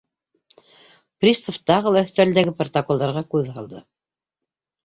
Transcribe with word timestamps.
—Пристав 1.25 1.59
тағы 1.71 1.93
ла 1.97 2.03
өҫтәлдәге 2.07 2.57
протоколдарға 2.63 3.25
күҙ 3.35 3.53
һалды. 3.59 3.83